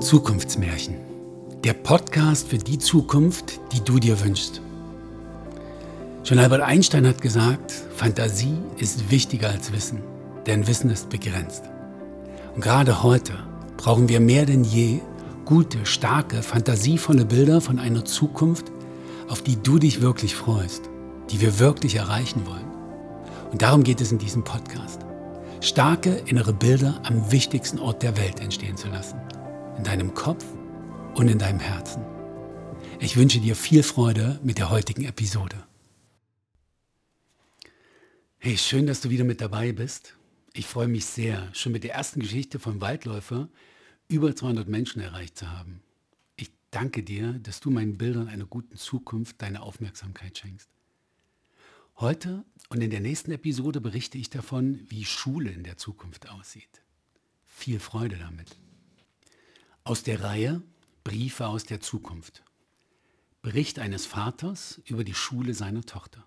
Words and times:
Zukunftsmärchen. 0.00 0.96
Der 1.64 1.72
Podcast 1.72 2.48
für 2.48 2.58
die 2.58 2.78
Zukunft, 2.78 3.60
die 3.72 3.80
du 3.80 3.98
dir 3.98 4.20
wünschst. 4.20 4.60
Schon 6.22 6.38
Albert 6.38 6.60
Einstein 6.60 7.06
hat 7.06 7.22
gesagt, 7.22 7.72
Fantasie 7.94 8.58
ist 8.76 9.10
wichtiger 9.10 9.48
als 9.48 9.72
Wissen, 9.72 10.02
denn 10.46 10.66
Wissen 10.66 10.90
ist 10.90 11.08
begrenzt. 11.08 11.64
Und 12.54 12.60
gerade 12.60 13.02
heute 13.02 13.32
brauchen 13.78 14.08
wir 14.10 14.20
mehr 14.20 14.44
denn 14.44 14.64
je 14.64 15.00
gute, 15.46 15.86
starke, 15.86 16.42
fantasievolle 16.42 17.24
Bilder 17.24 17.62
von 17.62 17.78
einer 17.78 18.04
Zukunft, 18.04 18.70
auf 19.28 19.42
die 19.42 19.56
du 19.56 19.78
dich 19.78 20.02
wirklich 20.02 20.36
freust, 20.36 20.90
die 21.30 21.40
wir 21.40 21.58
wirklich 21.58 21.96
erreichen 21.96 22.46
wollen. 22.46 22.66
Und 23.50 23.62
darum 23.62 23.82
geht 23.82 24.02
es 24.02 24.12
in 24.12 24.18
diesem 24.18 24.44
Podcast. 24.44 25.00
Starke 25.62 26.10
innere 26.26 26.52
Bilder 26.52 27.00
am 27.04 27.32
wichtigsten 27.32 27.78
Ort 27.78 28.02
der 28.02 28.18
Welt 28.18 28.40
entstehen 28.40 28.76
zu 28.76 28.88
lassen 28.88 29.16
in 29.76 29.84
deinem 29.84 30.14
Kopf 30.14 30.44
und 31.14 31.28
in 31.28 31.38
deinem 31.38 31.60
Herzen. 31.60 32.04
Ich 32.98 33.16
wünsche 33.16 33.40
dir 33.40 33.54
viel 33.54 33.82
Freude 33.82 34.40
mit 34.42 34.58
der 34.58 34.70
heutigen 34.70 35.04
Episode. 35.04 35.66
Hey, 38.38 38.56
schön, 38.56 38.86
dass 38.86 39.00
du 39.00 39.10
wieder 39.10 39.24
mit 39.24 39.40
dabei 39.40 39.72
bist. 39.72 40.14
Ich 40.54 40.66
freue 40.66 40.88
mich 40.88 41.04
sehr, 41.04 41.48
schon 41.52 41.72
mit 41.72 41.84
der 41.84 41.94
ersten 41.94 42.20
Geschichte 42.20 42.58
vom 42.58 42.80
Waldläufer 42.80 43.48
über 44.08 44.34
200 44.34 44.68
Menschen 44.68 45.02
erreicht 45.02 45.36
zu 45.36 45.50
haben. 45.50 45.82
Ich 46.36 46.50
danke 46.70 47.02
dir, 47.02 47.34
dass 47.34 47.60
du 47.60 47.70
meinen 47.70 47.98
Bildern 47.98 48.28
einer 48.28 48.46
guten 48.46 48.76
Zukunft 48.76 49.42
deine 49.42 49.62
Aufmerksamkeit 49.62 50.38
schenkst. 50.38 50.70
Heute 51.96 52.44
und 52.68 52.82
in 52.82 52.90
der 52.90 53.00
nächsten 53.00 53.32
Episode 53.32 53.80
berichte 53.80 54.16
ich 54.16 54.30
davon, 54.30 54.80
wie 54.88 55.04
Schule 55.04 55.50
in 55.50 55.64
der 55.64 55.76
Zukunft 55.76 56.30
aussieht. 56.30 56.82
Viel 57.44 57.80
Freude 57.80 58.16
damit. 58.16 58.56
Aus 59.86 60.02
der 60.02 60.20
Reihe 60.20 60.62
Briefe 61.04 61.46
aus 61.46 61.62
der 61.62 61.80
Zukunft. 61.80 62.42
Bericht 63.40 63.78
eines 63.78 64.04
Vaters 64.04 64.80
über 64.84 65.04
die 65.04 65.14
Schule 65.14 65.54
seiner 65.54 65.82
Tochter. 65.82 66.26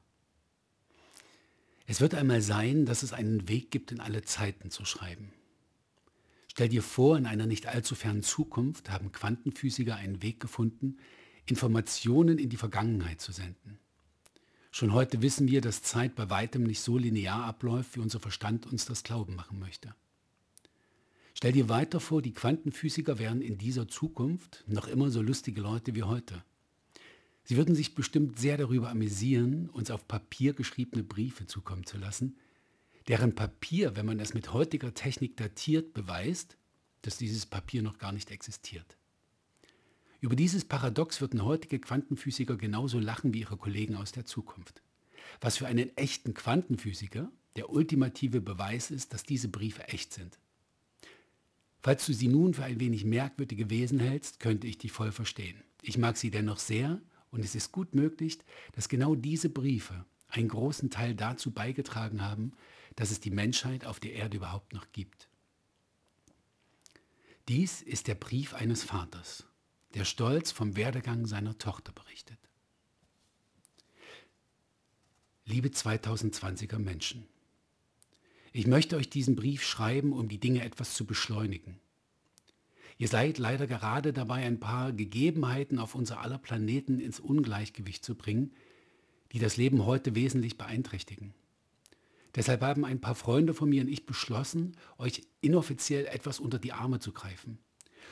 Es 1.85 1.99
wird 1.99 2.15
einmal 2.15 2.41
sein, 2.41 2.85
dass 2.85 3.03
es 3.03 3.11
einen 3.11 3.49
Weg 3.49 3.69
gibt, 3.69 3.91
in 3.91 3.99
alle 3.99 4.21
Zeiten 4.21 4.71
zu 4.71 4.85
schreiben. 4.85 5.33
Stell 6.47 6.69
dir 6.69 6.81
vor, 6.81 7.17
in 7.17 7.25
einer 7.25 7.47
nicht 7.47 7.67
allzu 7.67 7.95
fernen 7.95 8.23
Zukunft 8.23 8.89
haben 8.91 9.11
Quantenphysiker 9.11 9.97
einen 9.97 10.21
Weg 10.21 10.39
gefunden, 10.39 10.97
Informationen 11.45 12.37
in 12.37 12.47
die 12.47 12.55
Vergangenheit 12.55 13.19
zu 13.19 13.33
senden. 13.33 13.77
Schon 14.71 14.93
heute 14.93 15.21
wissen 15.21 15.49
wir, 15.49 15.59
dass 15.59 15.83
Zeit 15.83 16.15
bei 16.15 16.29
weitem 16.29 16.63
nicht 16.63 16.79
so 16.79 16.97
linear 16.97 17.43
abläuft, 17.43 17.97
wie 17.97 17.99
unser 17.99 18.21
Verstand 18.21 18.67
uns 18.67 18.85
das 18.85 19.03
glauben 19.03 19.35
machen 19.35 19.59
möchte. 19.59 19.93
Stell 21.39 21.53
dir 21.53 21.69
weiter 21.69 22.01
vor, 22.01 22.21
die 22.21 22.33
Quantenphysiker 22.33 23.17
wären 23.17 23.41
in 23.41 23.57
dieser 23.57 23.87
Zukunft 23.87 24.65
noch 24.67 24.89
immer 24.89 25.09
so 25.09 25.21
lustige 25.21 25.61
Leute 25.61 25.95
wie 25.95 26.03
heute. 26.03 26.43
Sie 27.45 27.55
würden 27.55 27.75
sich 27.75 27.95
bestimmt 27.95 28.37
sehr 28.37 28.57
darüber 28.57 28.89
amüsieren, 28.89 29.69
uns 29.69 29.89
auf 29.89 30.05
Papier 30.05 30.51
geschriebene 30.51 31.01
Briefe 31.01 31.47
zukommen 31.47 31.85
zu 31.85 31.97
lassen, 31.97 32.35
deren 33.07 33.35
Papier, 33.35 33.95
wenn 33.95 34.05
man 34.05 34.19
es 34.19 34.33
mit 34.33 34.51
heutiger 34.51 34.93
Technik 34.93 35.37
datiert, 35.37 35.93
beweist, 35.93 36.57
dass 37.03 37.15
dieses 37.15 37.45
Papier 37.45 37.83
noch 37.83 37.99
gar 37.99 38.11
nicht 38.11 38.31
existiert. 38.31 38.97
Über 40.19 40.35
dieses 40.35 40.65
Paradox 40.65 41.21
würden 41.21 41.45
heutige 41.45 41.79
Quantenphysiker 41.79 42.57
genauso 42.57 42.99
lachen 42.99 43.33
wie 43.33 43.39
ihre 43.39 43.55
Kollegen 43.55 43.95
aus 43.95 44.11
der 44.11 44.25
Zukunft. 44.25 44.81
Was 45.39 45.55
für 45.55 45.67
einen 45.67 45.95
echten 45.95 46.33
Quantenphysiker 46.33 47.31
der 47.55 47.69
ultimative 47.69 48.41
Beweis 48.41 48.91
ist, 48.91 49.13
dass 49.13 49.23
diese 49.23 49.47
Briefe 49.47 49.87
echt 49.87 50.11
sind. 50.11 50.37
Falls 51.81 52.05
du 52.05 52.13
sie 52.13 52.27
nun 52.27 52.53
für 52.53 52.63
ein 52.63 52.79
wenig 52.79 53.05
merkwürdige 53.05 53.69
Wesen 53.69 53.99
hältst, 53.99 54.39
könnte 54.39 54.67
ich 54.67 54.77
dich 54.77 54.91
voll 54.91 55.11
verstehen. 55.11 55.63
Ich 55.81 55.97
mag 55.97 56.17
sie 56.17 56.29
dennoch 56.29 56.59
sehr 56.59 57.01
und 57.31 57.43
es 57.43 57.55
ist 57.55 57.71
gut 57.71 57.95
möglich, 57.95 58.39
dass 58.73 58.89
genau 58.89 59.15
diese 59.15 59.49
Briefe 59.49 60.05
einen 60.27 60.49
großen 60.49 60.89
Teil 60.89 61.15
dazu 61.15 61.51
beigetragen 61.51 62.21
haben, 62.21 62.51
dass 62.95 63.11
es 63.11 63.19
die 63.19 63.31
Menschheit 63.31 63.85
auf 63.85 63.99
der 63.99 64.13
Erde 64.13 64.37
überhaupt 64.37 64.73
noch 64.73 64.91
gibt. 64.91 65.29
Dies 67.47 67.81
ist 67.81 68.07
der 68.07 68.15
Brief 68.15 68.53
eines 68.53 68.83
Vaters, 68.83 69.45
der 69.93 70.05
stolz 70.05 70.51
vom 70.51 70.75
Werdegang 70.75 71.25
seiner 71.25 71.57
Tochter 71.57 71.91
berichtet. 71.93 72.37
Liebe 75.45 75.69
2020er 75.69 76.77
Menschen, 76.77 77.25
ich 78.51 78.67
möchte 78.67 78.95
euch 78.97 79.09
diesen 79.09 79.35
Brief 79.35 79.63
schreiben, 79.63 80.13
um 80.13 80.27
die 80.27 80.39
Dinge 80.39 80.63
etwas 80.63 80.93
zu 80.93 81.05
beschleunigen. 81.05 81.79
Ihr 82.97 83.07
seid 83.07 83.37
leider 83.37 83.65
gerade 83.65 84.11
dabei, 84.11 84.45
ein 84.45 84.59
paar 84.59 84.91
Gegebenheiten 84.91 85.79
auf 85.79 85.95
unser 85.95 86.19
aller 86.19 86.37
Planeten 86.37 86.99
ins 86.99 87.19
Ungleichgewicht 87.19 88.03
zu 88.03 88.15
bringen, 88.15 88.51
die 89.31 89.39
das 89.39 89.57
Leben 89.57 89.85
heute 89.85 90.15
wesentlich 90.15 90.57
beeinträchtigen. 90.57 91.33
Deshalb 92.35 92.61
haben 92.61 92.85
ein 92.85 93.01
paar 93.01 93.15
Freunde 93.15 93.53
von 93.53 93.69
mir 93.69 93.81
und 93.81 93.87
ich 93.87 94.05
beschlossen, 94.05 94.75
euch 94.97 95.23
inoffiziell 95.41 96.05
etwas 96.07 96.39
unter 96.39 96.59
die 96.59 96.73
Arme 96.73 96.99
zu 96.99 97.11
greifen, 97.11 97.57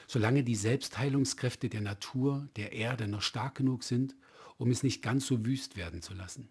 solange 0.07 0.43
die 0.43 0.55
Selbstheilungskräfte 0.55 1.69
der 1.69 1.81
Natur, 1.81 2.47
der 2.55 2.71
Erde 2.71 3.07
noch 3.07 3.21
stark 3.21 3.55
genug 3.55 3.83
sind, 3.83 4.15
um 4.57 4.71
es 4.71 4.83
nicht 4.83 5.01
ganz 5.01 5.27
so 5.27 5.45
wüst 5.45 5.75
werden 5.75 6.01
zu 6.01 6.13
lassen. 6.13 6.49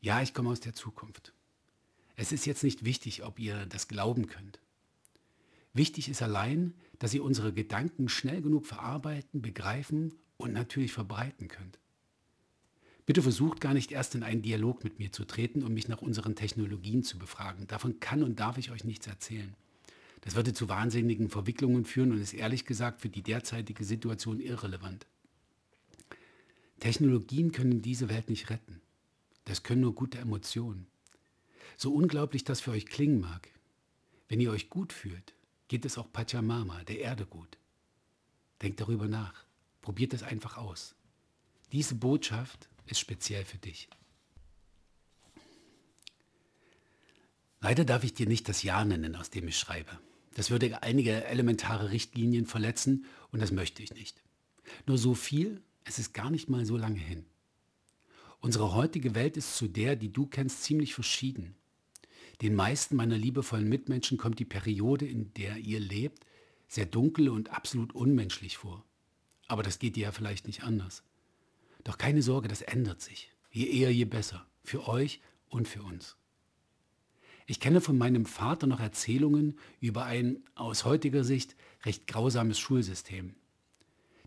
Ja, 0.00 0.22
ich 0.22 0.32
komme 0.32 0.50
aus 0.50 0.60
der 0.60 0.74
Zukunft. 0.74 1.32
Es 2.20 2.32
ist 2.32 2.46
jetzt 2.46 2.64
nicht 2.64 2.84
wichtig, 2.84 3.22
ob 3.22 3.38
ihr 3.38 3.64
das 3.66 3.86
glauben 3.86 4.26
könnt. 4.26 4.58
Wichtig 5.72 6.08
ist 6.08 6.20
allein, 6.20 6.74
dass 6.98 7.14
ihr 7.14 7.22
unsere 7.22 7.52
Gedanken 7.52 8.08
schnell 8.08 8.42
genug 8.42 8.66
verarbeiten, 8.66 9.40
begreifen 9.40 10.12
und 10.36 10.52
natürlich 10.52 10.92
verbreiten 10.92 11.46
könnt. 11.46 11.78
Bitte 13.06 13.22
versucht 13.22 13.60
gar 13.60 13.72
nicht 13.72 13.92
erst 13.92 14.16
in 14.16 14.24
einen 14.24 14.42
Dialog 14.42 14.82
mit 14.82 14.98
mir 14.98 15.12
zu 15.12 15.26
treten, 15.26 15.62
um 15.62 15.72
mich 15.72 15.86
nach 15.86 16.02
unseren 16.02 16.34
Technologien 16.34 17.04
zu 17.04 17.20
befragen. 17.20 17.68
Davon 17.68 18.00
kann 18.00 18.24
und 18.24 18.40
darf 18.40 18.58
ich 18.58 18.72
euch 18.72 18.82
nichts 18.82 19.06
erzählen. 19.06 19.54
Das 20.22 20.34
würde 20.34 20.52
zu 20.52 20.68
wahnsinnigen 20.68 21.30
Verwicklungen 21.30 21.84
führen 21.84 22.10
und 22.10 22.20
ist 22.20 22.34
ehrlich 22.34 22.64
gesagt 22.64 23.00
für 23.00 23.08
die 23.08 23.22
derzeitige 23.22 23.84
Situation 23.84 24.40
irrelevant. 24.40 25.06
Technologien 26.80 27.52
können 27.52 27.80
diese 27.80 28.08
Welt 28.08 28.28
nicht 28.28 28.50
retten. 28.50 28.80
Das 29.44 29.62
können 29.62 29.82
nur 29.82 29.94
gute 29.94 30.18
Emotionen. 30.18 30.88
So 31.76 31.94
unglaublich 31.94 32.44
das 32.44 32.60
für 32.60 32.70
euch 32.70 32.86
klingen 32.86 33.20
mag, 33.20 33.48
wenn 34.28 34.40
ihr 34.40 34.50
euch 34.50 34.68
gut 34.68 34.92
fühlt, 34.92 35.34
geht 35.68 35.84
es 35.84 35.98
auch 35.98 36.12
Pachamama, 36.12 36.84
der 36.84 37.00
Erde 37.00 37.26
gut. 37.26 37.58
Denkt 38.62 38.80
darüber 38.80 39.08
nach. 39.08 39.44
Probiert 39.80 40.12
es 40.12 40.22
einfach 40.22 40.56
aus. 40.56 40.94
Diese 41.72 41.94
Botschaft 41.94 42.68
ist 42.86 42.98
speziell 42.98 43.44
für 43.44 43.58
dich. 43.58 43.88
Leider 47.60 47.84
darf 47.84 48.04
ich 48.04 48.14
dir 48.14 48.26
nicht 48.26 48.48
das 48.48 48.62
Jahr 48.62 48.84
nennen, 48.84 49.16
aus 49.16 49.30
dem 49.30 49.48
ich 49.48 49.58
schreibe. 49.58 49.98
Das 50.34 50.50
würde 50.50 50.82
einige 50.82 51.24
elementare 51.24 51.90
Richtlinien 51.90 52.46
verletzen 52.46 53.06
und 53.32 53.40
das 53.40 53.50
möchte 53.50 53.82
ich 53.82 53.92
nicht. 53.92 54.22
Nur 54.86 54.98
so 54.98 55.14
viel, 55.14 55.62
es 55.84 55.98
ist 55.98 56.12
gar 56.14 56.30
nicht 56.30 56.48
mal 56.48 56.64
so 56.64 56.76
lange 56.76 57.00
hin. 57.00 57.26
Unsere 58.40 58.74
heutige 58.74 59.14
Welt 59.14 59.36
ist 59.36 59.56
zu 59.56 59.68
der, 59.68 59.96
die 59.96 60.12
du 60.12 60.26
kennst, 60.26 60.62
ziemlich 60.62 60.94
verschieden. 60.94 61.54
Den 62.40 62.54
meisten 62.54 62.94
meiner 62.94 63.18
liebevollen 63.18 63.68
Mitmenschen 63.68 64.16
kommt 64.16 64.38
die 64.38 64.44
Periode, 64.44 65.06
in 65.06 65.32
der 65.34 65.56
ihr 65.56 65.80
lebt, 65.80 66.24
sehr 66.68 66.86
dunkel 66.86 67.28
und 67.30 67.50
absolut 67.50 67.94
unmenschlich 67.94 68.58
vor. 68.58 68.84
Aber 69.48 69.62
das 69.62 69.78
geht 69.78 69.96
dir 69.96 70.04
ja 70.04 70.12
vielleicht 70.12 70.46
nicht 70.46 70.62
anders. 70.62 71.02
Doch 71.82 71.98
keine 71.98 72.22
Sorge, 72.22 72.48
das 72.48 72.62
ändert 72.62 73.00
sich. 73.00 73.32
Je 73.50 73.66
eher, 73.66 73.92
je 73.92 74.04
besser. 74.04 74.46
Für 74.62 74.86
euch 74.86 75.20
und 75.48 75.66
für 75.66 75.82
uns. 75.82 76.16
Ich 77.46 77.60
kenne 77.60 77.80
von 77.80 77.96
meinem 77.96 78.26
Vater 78.26 78.66
noch 78.66 78.78
Erzählungen 78.78 79.58
über 79.80 80.04
ein 80.04 80.44
aus 80.54 80.84
heutiger 80.84 81.24
Sicht 81.24 81.56
recht 81.86 82.06
grausames 82.06 82.58
Schulsystem. 82.58 83.34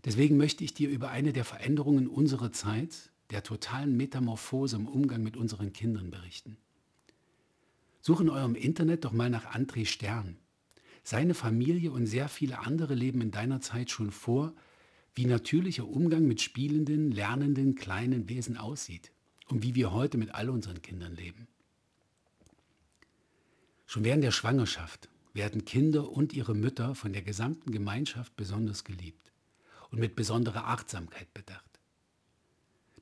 Deswegen 0.04 0.36
möchte 0.36 0.64
ich 0.64 0.74
dir 0.74 0.90
über 0.90 1.10
eine 1.10 1.32
der 1.32 1.44
Veränderungen 1.44 2.08
unserer 2.08 2.50
Zeit, 2.50 3.11
der 3.32 3.42
totalen 3.42 3.96
Metamorphose 3.96 4.76
im 4.76 4.86
Umgang 4.86 5.22
mit 5.22 5.36
unseren 5.36 5.72
Kindern 5.72 6.10
berichten. 6.10 6.58
Such 8.00 8.20
in 8.20 8.30
eurem 8.30 8.54
Internet 8.54 9.04
doch 9.04 9.12
mal 9.12 9.30
nach 9.30 9.54
André 9.54 9.86
Stern. 9.86 10.36
Seine 11.02 11.34
Familie 11.34 11.92
und 11.92 12.06
sehr 12.06 12.28
viele 12.28 12.60
andere 12.60 12.94
leben 12.94 13.20
in 13.20 13.30
deiner 13.30 13.60
Zeit 13.60 13.90
schon 13.90 14.10
vor, 14.10 14.52
wie 15.14 15.26
natürlicher 15.26 15.86
Umgang 15.86 16.26
mit 16.26 16.40
spielenden, 16.40 17.10
lernenden, 17.10 17.74
kleinen 17.74 18.28
Wesen 18.28 18.56
aussieht 18.56 19.12
und 19.48 19.62
wie 19.62 19.74
wir 19.74 19.92
heute 19.92 20.18
mit 20.18 20.34
all 20.34 20.48
unseren 20.48 20.80
Kindern 20.82 21.14
leben. 21.14 21.48
Schon 23.86 24.04
während 24.04 24.24
der 24.24 24.30
Schwangerschaft 24.30 25.08
werden 25.34 25.64
Kinder 25.64 26.10
und 26.10 26.32
ihre 26.32 26.54
Mütter 26.54 26.94
von 26.94 27.12
der 27.12 27.22
gesamten 27.22 27.72
Gemeinschaft 27.72 28.36
besonders 28.36 28.84
geliebt 28.84 29.32
und 29.90 29.98
mit 29.98 30.16
besonderer 30.16 30.66
Achtsamkeit 30.68 31.32
bedacht. 31.34 31.71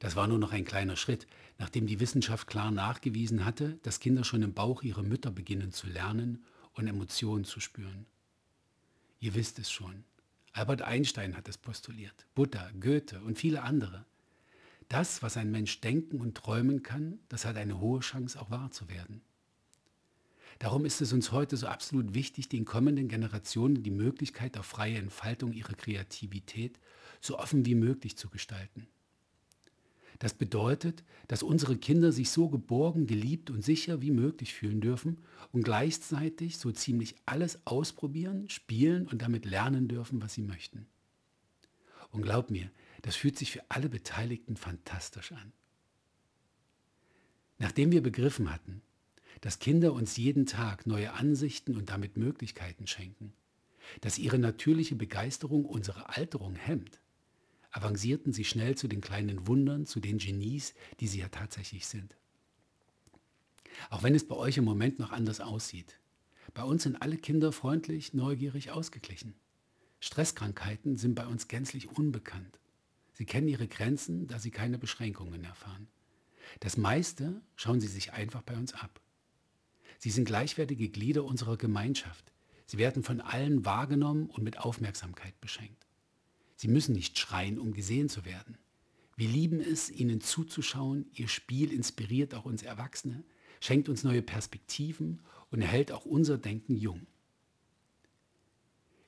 Das 0.00 0.17
war 0.17 0.26
nur 0.26 0.38
noch 0.38 0.52
ein 0.52 0.64
kleiner 0.64 0.97
Schritt, 0.97 1.26
nachdem 1.58 1.87
die 1.87 2.00
Wissenschaft 2.00 2.47
klar 2.49 2.70
nachgewiesen 2.70 3.44
hatte, 3.44 3.79
dass 3.82 4.00
Kinder 4.00 4.25
schon 4.25 4.43
im 4.43 4.55
Bauch 4.55 4.82
ihrer 4.82 5.02
Mütter 5.02 5.31
beginnen 5.31 5.73
zu 5.73 5.87
lernen 5.87 6.44
und 6.73 6.88
Emotionen 6.88 7.44
zu 7.44 7.61
spüren. 7.61 8.06
Ihr 9.20 9.35
wisst 9.35 9.58
es 9.58 9.70
schon. 9.70 10.05
Albert 10.52 10.82
Einstein 10.82 11.37
hat 11.37 11.49
es 11.49 11.58
postuliert, 11.58 12.26
Buddha, 12.35 12.70
Goethe 12.81 13.20
und 13.20 13.38
viele 13.38 13.62
andere. 13.62 14.06
Das, 14.88 15.23
was 15.23 15.37
ein 15.37 15.50
Mensch 15.50 15.81
denken 15.82 16.19
und 16.20 16.35
träumen 16.35 16.82
kann, 16.82 17.20
das 17.29 17.44
hat 17.44 17.56
eine 17.56 17.79
hohe 17.79 18.00
Chance 18.00 18.41
auch 18.41 18.50
wahr 18.50 18.70
zu 18.70 18.88
werden. 18.88 19.20
Darum 20.58 20.87
ist 20.87 21.02
es 21.02 21.12
uns 21.12 21.31
heute 21.31 21.58
so 21.58 21.67
absolut 21.67 22.14
wichtig, 22.14 22.49
den 22.49 22.64
kommenden 22.64 23.08
Generationen 23.08 23.82
die 23.82 23.91
Möglichkeit 23.91 24.56
auf 24.56 24.67
freie 24.67 24.97
Entfaltung 24.97 25.52
ihrer 25.52 25.75
Kreativität 25.75 26.81
so 27.20 27.38
offen 27.38 27.67
wie 27.67 27.75
möglich 27.75 28.17
zu 28.17 28.31
gestalten. 28.31 28.88
Das 30.21 30.35
bedeutet, 30.35 31.03
dass 31.29 31.43
unsere 31.43 31.79
Kinder 31.79 32.13
sich 32.13 32.29
so 32.29 32.51
geborgen, 32.51 33.07
geliebt 33.07 33.51
und 33.51 33.65
sicher 33.65 34.03
wie 34.03 34.11
möglich 34.11 34.53
fühlen 34.53 34.83
dürfen 34.83 35.17
und 35.51 35.63
gleichzeitig 35.63 36.59
so 36.59 36.71
ziemlich 36.73 37.17
alles 37.25 37.67
ausprobieren, 37.67 38.51
spielen 38.51 39.09
und 39.09 39.23
damit 39.23 39.47
lernen 39.47 39.89
dürfen, 39.89 40.21
was 40.21 40.35
sie 40.35 40.43
möchten. 40.43 40.87
Und 42.11 42.21
glaub 42.21 42.51
mir, 42.51 42.71
das 43.01 43.17
fühlt 43.17 43.39
sich 43.39 43.51
für 43.51 43.63
alle 43.71 43.89
Beteiligten 43.89 44.57
fantastisch 44.57 45.33
an. 45.33 45.53
Nachdem 47.59 47.91
wir 47.91 48.03
begriffen 48.03 48.53
hatten, 48.53 48.83
dass 49.41 49.59
Kinder 49.59 49.95
uns 49.95 50.19
jeden 50.19 50.45
Tag 50.45 50.87
neue 50.87 51.15
Ansichten 51.15 51.77
und 51.77 51.89
damit 51.89 52.19
Möglichkeiten 52.19 52.87
schenken, 52.87 53.33
dass 54.03 54.19
ihre 54.19 54.39
natürliche 54.39 54.97
Begeisterung 54.97 55.65
unsere 55.65 56.11
Alterung 56.11 56.57
hemmt, 56.57 57.01
avancierten 57.71 58.33
sie 58.33 58.45
schnell 58.45 58.77
zu 58.77 58.89
den 58.89 59.01
kleinen 59.01 59.47
Wundern, 59.47 59.87
zu 59.87 60.01
den 60.01 60.19
Genies, 60.19 60.75
die 60.99 61.07
sie 61.07 61.21
ja 61.21 61.29
tatsächlich 61.29 61.87
sind. 61.87 62.17
Auch 63.89 64.03
wenn 64.03 64.15
es 64.15 64.27
bei 64.27 64.37
euch 64.37 64.57
im 64.57 64.65
Moment 64.65 64.99
noch 64.99 65.13
anders 65.13 65.41
aussieht. 65.41 65.99
Bei 66.53 66.65
uns 66.65 66.83
sind 66.83 67.01
alle 67.01 67.17
Kinder 67.17 67.53
freundlich, 67.53 68.13
neugierig, 68.13 68.71
ausgeglichen. 68.71 69.35
Stresskrankheiten 70.01 70.97
sind 70.97 71.15
bei 71.15 71.27
uns 71.27 71.49
gänzlich 71.49 71.89
unbekannt. 71.89 72.59
Sie 73.13 73.27
kennen 73.27 73.49
ihre 73.49 73.69
Grenzen, 73.69 74.27
da 74.27 74.39
sie 74.39 74.51
keine 74.51 74.79
Beschränkungen 74.79 75.45
erfahren. 75.45 75.89
Das 76.59 76.77
meiste 76.77 77.41
schauen 77.55 77.81
sie 77.81 77.87
sich 77.87 78.13
einfach 78.13 78.43
bei 78.43 78.57
uns 78.57 78.73
ab. 78.73 79.01
Sie 79.99 80.11
sind 80.11 80.25
gleichwertige 80.25 80.89
Glieder 80.89 81.25
unserer 81.25 81.57
Gemeinschaft. 81.57 82.33
Sie 82.67 82.79
werden 82.79 83.03
von 83.03 83.21
allen 83.21 83.65
wahrgenommen 83.65 84.31
und 84.31 84.43
mit 84.43 84.59
Aufmerksamkeit 84.59 85.39
beschenkt. 85.41 85.87
Sie 86.61 86.69
müssen 86.69 86.93
nicht 86.93 87.19
schreien, 87.19 87.59
um 87.59 87.73
gesehen 87.73 88.11
zu 88.11 88.27
werden. 88.27 88.59
Wir 89.17 89.31
lieben 89.31 89.62
es, 89.62 89.91
ihnen 89.91 90.21
zuzuschauen. 90.21 91.07
Ihr 91.15 91.27
Spiel 91.27 91.73
inspiriert 91.73 92.35
auch 92.35 92.45
uns 92.45 92.62
Erwachsene, 92.62 93.25
schenkt 93.61 93.89
uns 93.89 94.05
neue 94.05 94.21
Perspektiven 94.21 95.23
und 95.51 95.62
erhält 95.62 95.91
auch 95.91 96.05
unser 96.05 96.37
Denken 96.37 96.77
jung. 96.77 97.07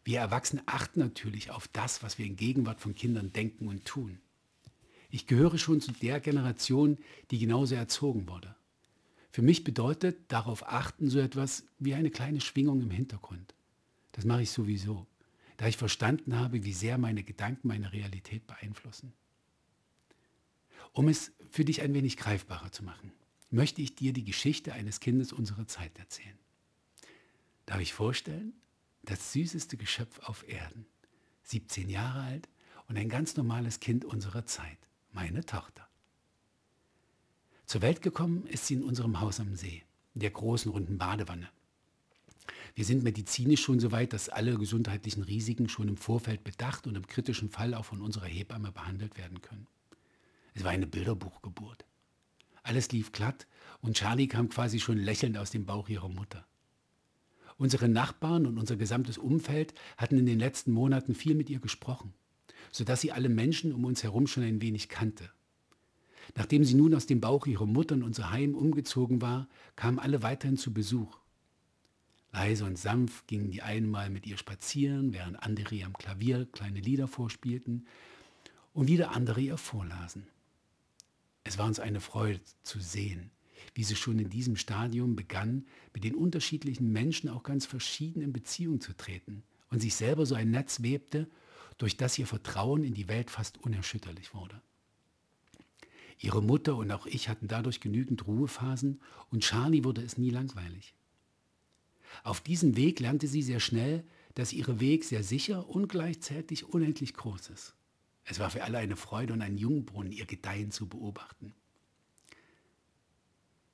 Wir 0.02 0.20
Erwachsene 0.20 0.62
achten 0.64 1.00
natürlich 1.00 1.50
auf 1.50 1.68
das, 1.68 2.02
was 2.02 2.16
wir 2.16 2.24
in 2.24 2.36
Gegenwart 2.36 2.80
von 2.80 2.94
Kindern 2.94 3.34
denken 3.34 3.68
und 3.68 3.84
tun. 3.84 4.18
Ich 5.10 5.26
gehöre 5.26 5.58
schon 5.58 5.82
zu 5.82 5.92
der 5.92 6.20
Generation, 6.20 6.96
die 7.30 7.38
genauso 7.38 7.74
erzogen 7.74 8.30
wurde. 8.30 8.56
Für 9.30 9.42
mich 9.42 9.62
bedeutet 9.62 10.16
darauf 10.28 10.66
achten 10.66 11.10
so 11.10 11.18
etwas 11.18 11.64
wie 11.78 11.92
eine 11.92 12.08
kleine 12.08 12.40
Schwingung 12.40 12.80
im 12.80 12.90
Hintergrund. 12.90 13.54
Das 14.12 14.24
mache 14.24 14.40
ich 14.40 14.50
sowieso 14.50 15.06
da 15.62 15.68
ich 15.68 15.76
verstanden 15.76 16.36
habe, 16.36 16.64
wie 16.64 16.72
sehr 16.72 16.98
meine 16.98 17.22
Gedanken 17.22 17.68
meine 17.68 17.92
Realität 17.92 18.48
beeinflussen. 18.48 19.12
Um 20.92 21.06
es 21.06 21.30
für 21.52 21.64
dich 21.64 21.82
ein 21.82 21.94
wenig 21.94 22.16
greifbarer 22.16 22.72
zu 22.72 22.82
machen, 22.82 23.12
möchte 23.48 23.80
ich 23.80 23.94
dir 23.94 24.12
die 24.12 24.24
Geschichte 24.24 24.72
eines 24.72 24.98
Kindes 24.98 25.32
unserer 25.32 25.68
Zeit 25.68 25.96
erzählen. 26.00 26.36
Darf 27.64 27.78
ich 27.78 27.92
vorstellen? 27.92 28.54
Das 29.04 29.32
süßeste 29.32 29.76
Geschöpf 29.76 30.18
auf 30.24 30.48
Erden, 30.48 30.84
17 31.44 31.88
Jahre 31.88 32.22
alt 32.22 32.48
und 32.88 32.98
ein 32.98 33.08
ganz 33.08 33.36
normales 33.36 33.78
Kind 33.78 34.04
unserer 34.04 34.44
Zeit, 34.44 34.78
meine 35.12 35.46
Tochter. 35.46 35.88
Zur 37.66 37.82
Welt 37.82 38.02
gekommen 38.02 38.48
ist 38.48 38.66
sie 38.66 38.74
in 38.74 38.82
unserem 38.82 39.20
Haus 39.20 39.38
am 39.38 39.54
See, 39.54 39.84
in 40.14 40.22
der 40.22 40.30
großen 40.30 40.72
runden 40.72 40.98
Badewanne. 40.98 41.48
Wir 42.74 42.84
sind 42.84 43.02
medizinisch 43.02 43.62
schon 43.62 43.80
so 43.80 43.92
weit, 43.92 44.12
dass 44.12 44.28
alle 44.28 44.56
gesundheitlichen 44.56 45.22
Risiken 45.22 45.68
schon 45.68 45.88
im 45.88 45.96
Vorfeld 45.96 46.42
bedacht 46.42 46.86
und 46.86 46.96
im 46.96 47.06
kritischen 47.06 47.50
Fall 47.50 47.74
auch 47.74 47.84
von 47.84 48.00
unserer 48.00 48.26
Hebamme 48.26 48.72
behandelt 48.72 49.18
werden 49.18 49.42
können. 49.42 49.66
Es 50.54 50.64
war 50.64 50.70
eine 50.70 50.86
Bilderbuchgeburt. 50.86 51.84
Alles 52.62 52.90
lief 52.92 53.12
glatt 53.12 53.46
und 53.80 53.96
Charlie 53.96 54.28
kam 54.28 54.48
quasi 54.48 54.78
schon 54.78 54.98
lächelnd 54.98 55.36
aus 55.36 55.50
dem 55.50 55.66
Bauch 55.66 55.88
ihrer 55.88 56.08
Mutter. 56.08 56.46
Unsere 57.58 57.88
Nachbarn 57.88 58.46
und 58.46 58.58
unser 58.58 58.76
gesamtes 58.76 59.18
Umfeld 59.18 59.74
hatten 59.96 60.18
in 60.18 60.26
den 60.26 60.38
letzten 60.38 60.72
Monaten 60.72 61.14
viel 61.14 61.34
mit 61.34 61.50
ihr 61.50 61.60
gesprochen, 61.60 62.14
sodass 62.70 63.02
sie 63.02 63.12
alle 63.12 63.28
Menschen 63.28 63.72
um 63.72 63.84
uns 63.84 64.02
herum 64.02 64.26
schon 64.26 64.44
ein 64.44 64.62
wenig 64.62 64.88
kannte. 64.88 65.30
Nachdem 66.36 66.64
sie 66.64 66.74
nun 66.74 66.94
aus 66.94 67.06
dem 67.06 67.20
Bauch 67.20 67.46
ihrer 67.46 67.66
Mutter 67.66 67.94
in 67.94 68.02
unser 68.02 68.30
Heim 68.30 68.54
umgezogen 68.54 69.20
war, 69.20 69.48
kamen 69.76 69.98
alle 69.98 70.22
weiterhin 70.22 70.56
zu 70.56 70.72
Besuch. 70.72 71.18
Leise 72.32 72.64
und 72.64 72.78
sanft 72.78 73.28
gingen 73.28 73.50
die 73.50 73.62
einen 73.62 73.90
mal 73.90 74.08
mit 74.08 74.26
ihr 74.26 74.38
spazieren, 74.38 75.12
während 75.12 75.42
andere 75.42 75.84
am 75.84 75.92
Klavier 75.92 76.46
kleine 76.46 76.80
Lieder 76.80 77.06
vorspielten 77.06 77.86
und 78.72 78.88
wieder 78.88 79.12
andere 79.12 79.40
ihr 79.40 79.58
vorlasen. 79.58 80.26
Es 81.44 81.58
war 81.58 81.66
uns 81.66 81.78
eine 81.78 82.00
Freude 82.00 82.40
zu 82.62 82.80
sehen, 82.80 83.30
wie 83.74 83.84
sie 83.84 83.96
schon 83.96 84.18
in 84.18 84.30
diesem 84.30 84.56
Stadium 84.56 85.14
begann, 85.14 85.66
mit 85.92 86.04
den 86.04 86.14
unterschiedlichen 86.14 86.90
Menschen 86.90 87.28
auch 87.28 87.42
ganz 87.42 87.66
verschieden 87.66 88.22
in 88.22 88.32
Beziehung 88.32 88.80
zu 88.80 88.96
treten 88.96 89.42
und 89.70 89.80
sich 89.80 89.94
selber 89.94 90.24
so 90.24 90.34
ein 90.34 90.50
Netz 90.50 90.82
webte, 90.82 91.28
durch 91.76 91.96
das 91.96 92.18
ihr 92.18 92.26
Vertrauen 92.26 92.84
in 92.84 92.94
die 92.94 93.08
Welt 93.08 93.30
fast 93.30 93.58
unerschütterlich 93.58 94.34
wurde. 94.34 94.60
Ihre 96.18 96.42
Mutter 96.42 96.76
und 96.76 96.90
auch 96.92 97.06
ich 97.06 97.28
hatten 97.28 97.48
dadurch 97.48 97.80
genügend 97.80 98.26
Ruhephasen 98.26 99.00
und 99.30 99.42
Charlie 99.42 99.84
wurde 99.84 100.02
es 100.02 100.16
nie 100.16 100.30
langweilig. 100.30 100.94
Auf 102.24 102.40
diesem 102.40 102.76
Weg 102.76 103.00
lernte 103.00 103.26
sie 103.26 103.42
sehr 103.42 103.60
schnell, 103.60 104.04
dass 104.34 104.52
ihr 104.52 104.80
Weg 104.80 105.04
sehr 105.04 105.22
sicher 105.22 105.68
und 105.68 105.88
gleichzeitig 105.88 106.64
unendlich 106.64 107.14
groß 107.14 107.50
ist. 107.50 107.74
Es 108.24 108.38
war 108.38 108.50
für 108.50 108.62
alle 108.62 108.78
eine 108.78 108.96
Freude 108.96 109.32
und 109.32 109.42
ein 109.42 109.58
Jungbrunnen, 109.58 110.12
ihr 110.12 110.26
Gedeihen 110.26 110.70
zu 110.70 110.88
beobachten. 110.88 111.54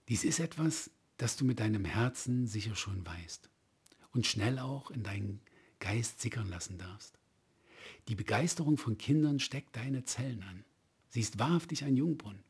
Dies 0.09 0.25
ist 0.25 0.41
etwas, 0.41 0.91
das 1.19 1.37
du 1.37 1.45
mit 1.45 1.61
deinem 1.61 1.85
Herzen 1.85 2.47
sicher 2.47 2.75
schon 2.75 3.05
weißt 3.07 3.51
und 4.13 4.27
schnell 4.27 4.59
auch 4.59 4.91
in 4.91 5.03
deinen 5.03 5.41
Geist 5.81 6.21
sickern 6.21 6.49
lassen 6.49 6.79
darfst. 6.79 7.19
Die 8.09 8.15
Begeisterung 8.15 8.79
von 8.79 8.97
Kindern 8.97 9.39
steckt 9.39 9.77
deine 9.77 10.05
Zellen 10.05 10.43
an. 10.43 10.65
Sie 11.11 11.21
ist 11.21 11.39
wahrhaftig 11.39 11.85
ein 11.85 11.97
Jungbrunnen. 11.97 12.43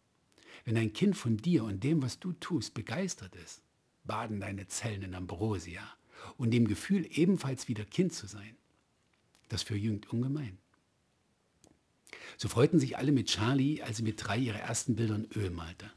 Wenn 0.64 0.76
ein 0.76 0.92
Kind 0.92 1.16
von 1.16 1.36
dir 1.36 1.64
und 1.64 1.82
dem, 1.82 2.02
was 2.02 2.20
du 2.20 2.32
tust, 2.32 2.74
begeistert 2.74 3.34
ist, 3.36 3.62
baden 4.08 4.40
deine 4.40 4.66
Zellen 4.66 5.02
in 5.02 5.14
Ambrosia 5.14 5.82
und 6.36 6.50
dem 6.50 6.66
Gefühl, 6.66 7.06
ebenfalls 7.12 7.68
wieder 7.68 7.84
Kind 7.84 8.12
zu 8.12 8.26
sein. 8.26 8.56
Das 9.48 9.62
verjüngt 9.62 10.12
ungemein. 10.12 10.58
So 12.36 12.48
freuten 12.48 12.80
sich 12.80 12.98
alle 12.98 13.12
mit 13.12 13.28
Charlie, 13.28 13.82
als 13.82 13.98
sie 13.98 14.02
mit 14.02 14.24
drei 14.24 14.38
ihre 14.38 14.58
ersten 14.58 14.96
Bilder 14.96 15.14
in 15.14 15.28
Öl 15.36 15.50
malte. 15.50 15.90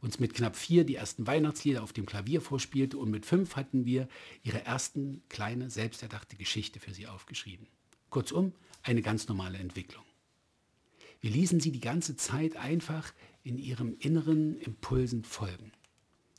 Uns 0.00 0.18
mit 0.18 0.34
knapp 0.34 0.56
vier 0.56 0.84
die 0.84 0.96
ersten 0.96 1.26
Weihnachtslieder 1.26 1.82
auf 1.82 1.92
dem 1.92 2.06
Klavier 2.06 2.40
vorspielte 2.40 2.98
und 2.98 3.10
mit 3.10 3.26
fünf 3.26 3.56
hatten 3.56 3.84
wir 3.84 4.08
ihre 4.42 4.64
ersten 4.64 5.22
kleine, 5.28 5.68
selbsterdachte 5.70 6.36
Geschichte 6.36 6.80
für 6.80 6.92
sie 6.92 7.06
aufgeschrieben. 7.06 7.66
Kurzum, 8.10 8.52
eine 8.82 9.02
ganz 9.02 9.26
normale 9.28 9.58
Entwicklung. 9.58 10.04
Wir 11.20 11.30
ließen 11.30 11.60
sie 11.60 11.72
die 11.72 11.80
ganze 11.80 12.16
Zeit 12.16 12.56
einfach 12.56 13.12
in 13.42 13.58
ihrem 13.58 13.96
inneren 13.98 14.58
Impulsen 14.58 15.24
folgen. 15.24 15.72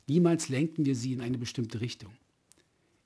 Niemals 0.08 0.48
lenkten 0.48 0.86
wir 0.86 0.96
sie 0.96 1.12
in 1.12 1.20
eine 1.20 1.38
bestimmte 1.38 1.80
Richtung. 1.80 2.12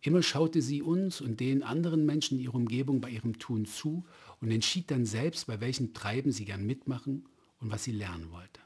Immer 0.01 0.23
schaute 0.23 0.63
sie 0.63 0.83
uns 0.83 1.21
und 1.21 1.41
den 1.41 1.63
anderen 1.63 2.07
Menschen 2.07 2.39
in 2.39 2.45
ihrer 2.45 2.55
Umgebung 2.55 3.01
bei 3.01 3.11
ihrem 3.11 3.39
Tun 3.39 3.67
zu 3.67 4.05
und 4.41 4.51
entschied 4.51 4.91
dann 4.91 5.05
selbst, 5.05 5.47
bei 5.47 5.61
welchem 5.61 5.95
Treiben 5.95 6.33
sie 6.33 6.45
gern 6.45 6.65
mitmachen 6.65 7.27
und 7.61 7.71
was 7.71 7.85
sie 7.85 7.93
lernen 7.93 8.31
wollte. 8.31 8.61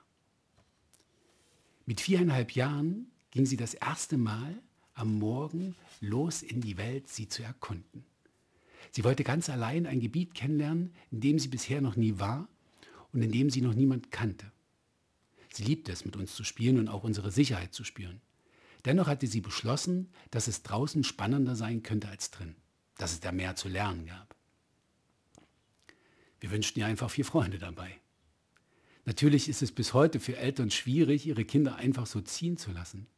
Mit 1.84 2.00
viereinhalb 2.00 2.52
Jahren 2.52 3.10
ging 3.30 3.46
sie 3.46 3.56
das 3.56 3.74
erste 3.74 4.16
Mal 4.16 4.60
am 4.94 5.18
Morgen 5.18 5.74
los 6.00 6.42
in 6.42 6.60
die 6.60 6.78
Welt, 6.78 7.08
sie 7.08 7.28
zu 7.28 7.42
erkunden. 7.42 8.04
Sie 8.90 9.04
wollte 9.04 9.24
ganz 9.24 9.50
allein 9.50 9.86
ein 9.86 10.00
Gebiet 10.00 10.34
kennenlernen, 10.34 10.92
in 11.10 11.20
dem 11.20 11.38
sie 11.38 11.48
bisher 11.48 11.80
noch 11.80 11.96
nie 11.96 12.18
war 12.18 12.48
und 13.12 13.22
in 13.22 13.32
dem 13.32 13.50
sie 13.50 13.60
noch 13.60 13.74
niemand 13.74 14.10
kannte. 14.10 14.50
Sie 15.52 15.64
liebte 15.64 15.92
es, 15.92 16.04
mit 16.04 16.16
uns 16.16 16.34
zu 16.34 16.44
spielen 16.44 16.78
und 16.78 16.88
auch 16.88 17.04
unsere 17.04 17.30
Sicherheit 17.30 17.74
zu 17.74 17.84
spüren. 17.84 18.20
Dennoch 18.86 19.08
hatte 19.08 19.26
sie 19.26 19.40
beschlossen, 19.40 20.10
dass 20.30 20.46
es 20.46 20.62
draußen 20.62 21.04
spannender 21.04 21.56
sein 21.56 21.82
könnte 21.82 22.08
als 22.08 22.30
drin, 22.30 22.54
dass 22.96 23.12
es 23.12 23.20
da 23.20 23.32
mehr 23.32 23.56
zu 23.56 23.68
lernen 23.68 24.06
gab. 24.06 24.34
Wir 26.40 26.52
wünschten 26.52 26.80
ihr 26.80 26.86
einfach 26.86 27.10
viel 27.10 27.24
Freunde 27.24 27.58
dabei. 27.58 28.00
Natürlich 29.04 29.48
ist 29.48 29.62
es 29.62 29.72
bis 29.72 29.92
heute 29.92 30.20
für 30.20 30.36
Eltern 30.36 30.70
schwierig, 30.70 31.26
ihre 31.26 31.44
Kinder 31.44 31.76
einfach 31.76 32.06
so 32.06 32.20
ziehen 32.20 32.56
zu 32.56 32.70
lassen. 32.70 33.08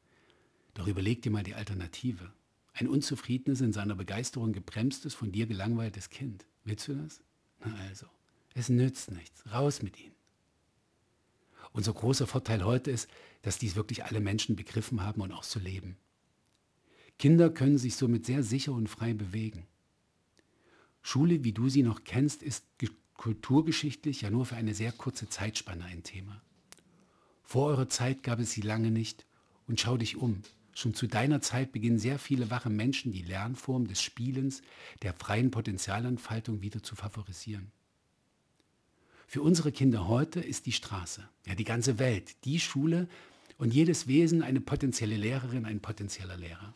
Doch 0.73 0.87
überleg 0.87 1.23
dir 1.23 1.31
mal 1.31 1.43
die 1.43 1.55
Alternative. 1.55 2.33
Ein 2.73 2.89
unzufriedenes, 2.89 3.61
in 3.61 3.73
seiner 3.73 3.95
Begeisterung 3.95 4.53
gebremstes, 4.53 5.15
von 5.15 5.33
dir 5.33 5.47
gelangweiltes 5.47 6.09
Kind. 6.09 6.47
Willst 6.65 6.89
du 6.89 6.95
das? 6.95 7.21
Na 7.61 7.75
also, 7.89 8.07
es 8.55 8.69
nützt 8.69 9.11
nichts. 9.11 9.43
Raus 9.51 9.83
mit 9.83 9.99
ihnen. 9.99 10.18
Unser 11.79 11.93
großer 11.93 12.27
Vorteil 12.27 12.65
heute 12.65 12.91
ist, 12.91 13.09
dass 13.43 13.57
dies 13.57 13.77
wirklich 13.77 14.05
alle 14.05 14.19
Menschen 14.19 14.57
begriffen 14.57 15.01
haben 15.01 15.21
und 15.21 15.31
auch 15.31 15.45
so 15.45 15.61
leben. 15.61 15.97
Kinder 17.21 17.51
können 17.51 17.79
sich 17.79 17.95
somit 17.95 18.27
sehr 18.27 18.43
sicher 18.43 18.73
und 18.73 18.89
frei 18.89 19.15
bewegen. 19.15 19.65
Schule, 21.03 21.45
wie 21.45 21.53
du 21.53 21.69
sie 21.69 21.85
noch 21.85 22.03
kennst, 22.03 22.43
ist 22.43 22.65
kulturgeschichtlich 23.15 24.23
ja 24.23 24.31
nur 24.31 24.45
für 24.45 24.57
eine 24.57 24.75
sehr 24.75 24.91
kurze 24.91 25.29
Zeitspanne 25.29 25.85
ein 25.85 26.03
Thema. 26.03 26.43
Vor 27.45 27.67
eurer 27.69 27.89
Zeit 27.89 28.25
gab 28.25 28.41
es 28.41 28.51
sie 28.51 28.63
lange 28.63 28.91
nicht 28.91 29.25
und 29.69 29.81
schau 29.81 29.97
dich 29.97 30.17
um. 30.17 30.43
Schon 30.75 30.95
zu 30.95 31.07
deiner 31.07 31.41
Zeit 31.43 31.71
beginnen 31.71 32.01
sehr 32.01 32.19
viele 32.19 32.51
wache 32.51 32.71
Menschen 32.71 33.13
die 33.13 33.23
Lernform 33.23 33.87
des 33.87 34.03
Spielens, 34.03 34.63
der 35.03 35.15
freien 35.15 35.53
Potenzialentfaltung 35.53 36.61
wieder 36.61 36.83
zu 36.83 36.97
favorisieren. 36.97 37.71
Für 39.31 39.43
unsere 39.43 39.73
Kinder 39.73 40.09
heute 40.09 40.41
ist 40.41 40.65
die 40.65 40.73
Straße, 40.73 41.29
ja 41.47 41.55
die 41.55 41.65
ganze 41.65 41.99
Welt, 41.99 42.35
die 42.47 42.59
Schule 42.59 43.09
und 43.59 43.75
jedes 43.75 44.09
Wesen 44.09 44.43
eine 44.43 44.63
potenzielle 44.63 45.19
Lehrerin, 45.19 45.67
ein 45.67 45.81
potenzieller 45.81 46.39
Lehrer. 46.39 46.73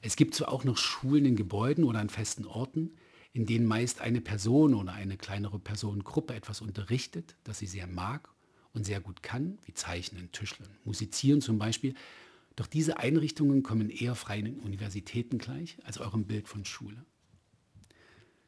Es 0.00 0.16
gibt 0.16 0.34
zwar 0.34 0.50
auch 0.50 0.64
noch 0.64 0.78
Schulen 0.78 1.26
in 1.26 1.36
Gebäuden 1.36 1.84
oder 1.84 1.98
an 2.00 2.08
festen 2.08 2.46
Orten, 2.46 2.92
in 3.34 3.44
denen 3.44 3.66
meist 3.66 4.00
eine 4.00 4.22
Person 4.22 4.72
oder 4.72 4.94
eine 4.94 5.18
kleinere 5.18 5.58
Personengruppe 5.58 6.32
etwas 6.32 6.62
unterrichtet, 6.62 7.36
das 7.44 7.58
sie 7.58 7.66
sehr 7.66 7.86
mag 7.86 8.30
und 8.72 8.86
sehr 8.86 9.00
gut 9.00 9.22
kann, 9.22 9.58
wie 9.66 9.74
Zeichnen, 9.74 10.32
Tischlern, 10.32 10.70
Musizieren 10.82 11.42
zum 11.42 11.58
Beispiel. 11.58 11.92
Doch 12.56 12.66
diese 12.66 12.96
Einrichtungen 12.96 13.62
kommen 13.62 13.90
eher 13.90 14.14
freien 14.14 14.60
Universitäten 14.60 15.36
gleich 15.36 15.76
als 15.84 15.98
eurem 15.98 16.24
Bild 16.24 16.48
von 16.48 16.64
Schule. 16.64 17.04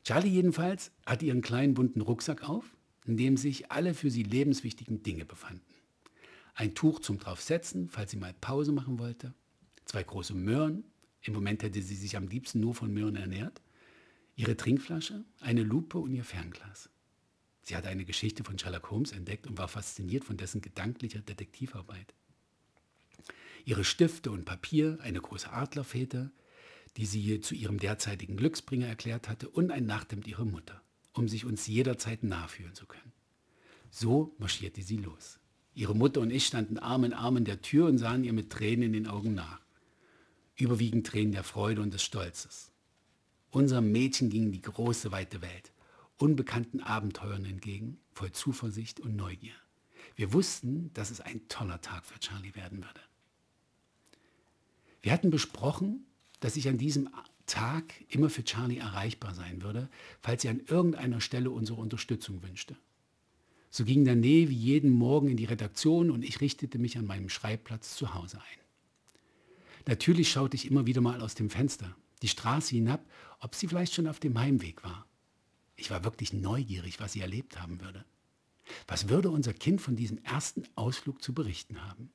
Charlie 0.04 0.28
jedenfalls 0.28 0.92
hatte 1.06 1.24
ihren 1.24 1.40
kleinen 1.40 1.74
bunten 1.74 2.02
Rucksack 2.02 2.46
auf, 2.48 2.76
in 3.06 3.16
dem 3.16 3.36
sich 3.36 3.72
alle 3.72 3.94
für 3.94 4.10
sie 4.10 4.22
lebenswichtigen 4.22 5.02
Dinge 5.02 5.24
befanden. 5.24 5.62
Ein 6.54 6.74
Tuch 6.74 7.00
zum 7.00 7.18
draufsetzen, 7.18 7.88
falls 7.88 8.10
sie 8.10 8.18
mal 8.18 8.34
Pause 8.34 8.72
machen 8.72 8.98
wollte, 8.98 9.34
zwei 9.86 10.02
große 10.02 10.34
Möhren, 10.34 10.84
im 11.22 11.32
Moment 11.32 11.62
hätte 11.62 11.80
sie 11.82 11.96
sich 11.96 12.16
am 12.16 12.28
liebsten 12.28 12.60
nur 12.60 12.74
von 12.74 12.92
Möhren 12.92 13.16
ernährt, 13.16 13.62
ihre 14.36 14.56
Trinkflasche, 14.56 15.24
eine 15.40 15.62
Lupe 15.62 15.98
und 15.98 16.12
ihr 16.12 16.24
Fernglas. 16.24 16.90
Sie 17.62 17.74
hatte 17.74 17.88
eine 17.88 18.04
Geschichte 18.04 18.44
von 18.44 18.58
Sherlock 18.58 18.90
Holmes 18.90 19.12
entdeckt 19.12 19.46
und 19.46 19.56
war 19.56 19.68
fasziniert 19.68 20.24
von 20.24 20.36
dessen 20.36 20.60
gedanklicher 20.60 21.20
Detektivarbeit. 21.20 22.12
Ihre 23.64 23.84
Stifte 23.84 24.30
und 24.30 24.44
Papier, 24.44 24.98
eine 25.00 25.22
große 25.22 25.50
Adlerfeder, 25.50 26.30
die 26.96 27.06
sie 27.06 27.40
zu 27.40 27.54
ihrem 27.54 27.78
derzeitigen 27.78 28.36
Glücksbringer 28.36 28.86
erklärt 28.86 29.28
hatte, 29.28 29.48
und 29.48 29.70
ein 29.70 29.86
Nachthemd 29.86 30.26
ihrer 30.26 30.44
Mutter, 30.44 30.82
um 31.12 31.28
sich 31.28 31.44
uns 31.44 31.66
jederzeit 31.66 32.22
nachführen 32.22 32.74
zu 32.74 32.86
können. 32.86 33.12
So 33.90 34.34
marschierte 34.38 34.82
sie 34.82 34.96
los. 34.96 35.38
Ihre 35.74 35.94
Mutter 35.94 36.20
und 36.20 36.30
ich 36.30 36.46
standen 36.46 36.78
Arm 36.78 37.04
in 37.04 37.12
Arm 37.12 37.36
in 37.36 37.44
der 37.44 37.62
Tür 37.62 37.86
und 37.86 37.98
sahen 37.98 38.24
ihr 38.24 38.32
mit 38.32 38.50
Tränen 38.50 38.84
in 38.84 38.92
den 38.92 39.06
Augen 39.08 39.34
nach. 39.34 39.60
Überwiegend 40.56 41.06
Tränen 41.06 41.32
der 41.32 41.42
Freude 41.42 41.82
und 41.82 41.92
des 41.92 42.02
Stolzes. 42.02 42.70
Unserem 43.50 43.90
Mädchen 43.90 44.30
ging 44.30 44.52
die 44.52 44.62
große, 44.62 45.10
weite 45.10 45.42
Welt, 45.42 45.72
unbekannten 46.16 46.80
Abenteuern 46.80 47.44
entgegen, 47.44 47.98
voll 48.12 48.32
Zuversicht 48.32 49.00
und 49.00 49.16
Neugier. 49.16 49.54
Wir 50.16 50.32
wussten, 50.32 50.92
dass 50.94 51.10
es 51.10 51.20
ein 51.20 51.48
toller 51.48 51.80
Tag 51.80 52.04
für 52.04 52.18
Charlie 52.20 52.54
werden 52.54 52.78
würde. 52.78 53.00
Wir 55.02 55.12
hatten 55.12 55.30
besprochen, 55.30 56.06
dass 56.44 56.56
ich 56.56 56.68
an 56.68 56.76
diesem 56.76 57.08
Tag 57.46 57.94
immer 58.10 58.28
für 58.28 58.44
Charlie 58.44 58.76
erreichbar 58.76 59.34
sein 59.34 59.62
würde, 59.62 59.88
falls 60.20 60.42
sie 60.42 60.50
an 60.50 60.60
irgendeiner 60.60 61.22
Stelle 61.22 61.50
unsere 61.50 61.80
Unterstützung 61.80 62.42
wünschte. 62.42 62.76
So 63.70 63.86
ging 63.86 64.04
der 64.04 64.14
Nähe 64.14 64.50
wie 64.50 64.54
jeden 64.54 64.90
Morgen 64.90 65.28
in 65.28 65.38
die 65.38 65.46
Redaktion 65.46 66.10
und 66.10 66.22
ich 66.22 66.42
richtete 66.42 66.78
mich 66.78 66.98
an 66.98 67.06
meinem 67.06 67.30
Schreibplatz 67.30 67.96
zu 67.96 68.12
Hause 68.12 68.36
ein. 68.36 68.60
Natürlich 69.86 70.30
schaute 70.30 70.54
ich 70.54 70.70
immer 70.70 70.84
wieder 70.84 71.00
mal 71.00 71.22
aus 71.22 71.34
dem 71.34 71.48
Fenster, 71.48 71.96
die 72.20 72.28
Straße 72.28 72.74
hinab, 72.74 73.02
ob 73.40 73.54
sie 73.54 73.66
vielleicht 73.66 73.94
schon 73.94 74.06
auf 74.06 74.20
dem 74.20 74.38
Heimweg 74.38 74.84
war. 74.84 75.06
Ich 75.76 75.90
war 75.90 76.04
wirklich 76.04 76.34
neugierig, 76.34 77.00
was 77.00 77.14
sie 77.14 77.22
erlebt 77.22 77.58
haben 77.58 77.80
würde. 77.80 78.04
Was 78.86 79.08
würde 79.08 79.30
unser 79.30 79.54
Kind 79.54 79.80
von 79.80 79.96
diesem 79.96 80.18
ersten 80.18 80.64
Ausflug 80.74 81.22
zu 81.22 81.32
berichten 81.32 81.88
haben? 81.88 82.10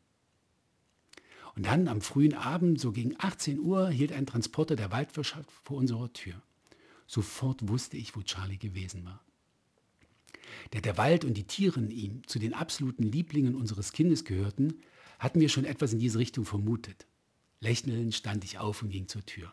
Und 1.60 1.66
dann 1.66 1.90
am 1.90 2.00
frühen 2.00 2.36
Abend, 2.36 2.80
so 2.80 2.94
gegen 2.94 3.16
18 3.18 3.60
Uhr, 3.60 3.90
hielt 3.90 4.14
ein 4.14 4.26
Transporter 4.26 4.78
der 4.78 4.94
Waldwirtschaft 4.94 5.52
vor 5.52 5.76
unserer 5.76 6.14
Tür. 6.14 6.42
Sofort 7.06 7.68
wusste 7.68 7.98
ich, 7.98 8.16
wo 8.16 8.22
Charlie 8.22 8.58
gewesen 8.58 9.04
war. 9.04 9.22
Der 10.72 10.80
der 10.80 10.98
Wald 10.98 11.26
und 11.26 11.34
die 11.34 11.44
Tiere 11.44 11.82
in 11.82 11.92
ihm 11.92 12.26
zu 12.26 12.40
den 12.40 12.54
absoluten 12.54 13.04
Lieblingen 13.04 13.56
unseres 13.56 13.92
Kindes 13.92 14.24
gehörten, 14.24 14.80
hatten 15.20 15.42
wir 15.42 15.50
schon 15.50 15.66
etwas 15.66 15.92
in 15.92 16.00
diese 16.00 16.18
Richtung 16.18 16.46
vermutet. 16.46 17.08
Lächelnd 17.60 18.16
stand 18.16 18.46
ich 18.46 18.58
auf 18.58 18.82
und 18.82 18.90
ging 18.90 19.10
zur 19.10 19.26
Tür. 19.26 19.52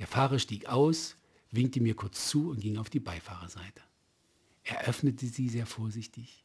Der 0.00 0.06
Fahrer 0.06 0.38
stieg 0.38 0.66
aus, 0.66 1.16
winkte 1.50 1.80
mir 1.80 1.94
kurz 1.94 2.28
zu 2.28 2.50
und 2.50 2.60
ging 2.60 2.76
auf 2.76 2.90
die 2.90 3.00
Beifahrerseite. 3.00 3.80
Er 4.64 4.86
öffnete 4.86 5.24
sie 5.24 5.48
sehr 5.48 5.64
vorsichtig 5.64 6.44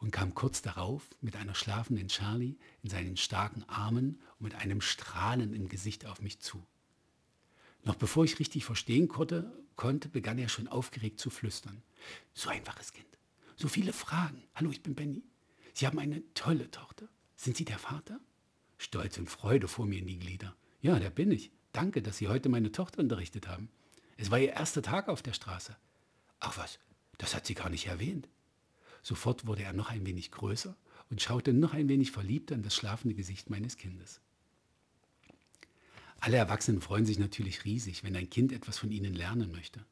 und 0.00 0.10
kam 0.10 0.34
kurz 0.34 0.62
darauf 0.62 1.08
mit 1.20 1.36
einer 1.36 1.54
schlafenden 1.54 2.08
Charlie 2.08 2.56
in 2.82 2.90
seinen 2.90 3.16
starken 3.16 3.62
Armen 3.68 4.20
und 4.38 4.44
mit 4.44 4.54
einem 4.54 4.80
Strahlen 4.80 5.54
im 5.54 5.68
Gesicht 5.68 6.06
auf 6.06 6.20
mich 6.20 6.40
zu. 6.40 6.66
Noch 7.84 7.94
bevor 7.94 8.24
ich 8.24 8.38
richtig 8.38 8.64
verstehen 8.64 9.08
konnte, 9.08 9.52
konnte, 9.76 10.08
begann 10.08 10.38
er 10.38 10.48
schon 10.48 10.68
aufgeregt 10.68 11.20
zu 11.20 11.30
flüstern. 11.30 11.82
So 12.34 12.50
einfaches 12.50 12.92
Kind. 12.92 13.06
So 13.56 13.68
viele 13.68 13.92
Fragen. 13.92 14.42
Hallo, 14.54 14.70
ich 14.70 14.82
bin 14.82 14.94
Benny. 14.94 15.22
Sie 15.74 15.86
haben 15.86 15.98
eine 15.98 16.22
tolle 16.34 16.70
Tochter. 16.70 17.08
Sind 17.36 17.56
Sie 17.56 17.64
der 17.64 17.78
Vater? 17.78 18.20
Stolz 18.78 19.18
und 19.18 19.30
Freude 19.30 19.68
fuhr 19.68 19.86
mir 19.86 19.98
in 19.98 20.06
die 20.06 20.18
Glieder. 20.18 20.56
Ja, 20.80 20.98
der 20.98 21.10
bin 21.10 21.30
ich. 21.30 21.50
Danke, 21.72 22.02
dass 22.02 22.18
Sie 22.18 22.28
heute 22.28 22.48
meine 22.48 22.72
Tochter 22.72 23.00
unterrichtet 23.00 23.48
haben. 23.48 23.70
Es 24.16 24.30
war 24.30 24.38
Ihr 24.38 24.52
erster 24.52 24.82
Tag 24.82 25.08
auf 25.08 25.22
der 25.22 25.34
Straße. 25.34 25.76
Ach 26.40 26.56
was, 26.56 26.78
das 27.18 27.34
hat 27.34 27.46
sie 27.46 27.54
gar 27.54 27.68
nicht 27.68 27.86
erwähnt. 27.86 28.28
Sofort 29.02 29.46
wurde 29.46 29.62
er 29.62 29.72
noch 29.72 29.90
ein 29.90 30.06
wenig 30.06 30.30
größer 30.30 30.76
und 31.10 31.22
schaute 31.22 31.52
noch 31.52 31.74
ein 31.74 31.88
wenig 31.88 32.10
verliebter 32.10 32.54
in 32.54 32.62
das 32.62 32.74
schlafende 32.74 33.14
Gesicht 33.14 33.50
meines 33.50 33.76
Kindes. 33.76 34.20
Alle 36.20 36.36
Erwachsenen 36.36 36.82
freuen 36.82 37.06
sich 37.06 37.18
natürlich 37.18 37.64
riesig, 37.64 38.04
wenn 38.04 38.14
ein 38.14 38.28
Kind 38.28 38.52
etwas 38.52 38.78
von 38.78 38.92
ihnen 38.92 39.14
lernen 39.14 39.50
möchte. 39.52 39.84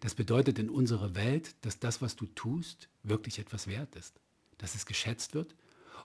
Das 0.00 0.14
bedeutet 0.14 0.58
in 0.58 0.70
unserer 0.70 1.14
Welt, 1.14 1.54
dass 1.62 1.78
das, 1.78 2.00
was 2.00 2.16
du 2.16 2.26
tust, 2.26 2.88
wirklich 3.02 3.38
etwas 3.38 3.66
wert 3.66 3.94
ist, 3.96 4.20
dass 4.56 4.74
es 4.74 4.86
geschätzt 4.86 5.34
wird 5.34 5.54